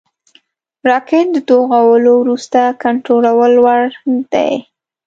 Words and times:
راکټ 0.89 1.25
د 1.35 1.37
توغولو 1.49 2.11
وروسته 2.21 2.59
د 2.69 2.77
کنټرول 2.83 3.23
وړ 3.65 3.81
دی 4.33 4.53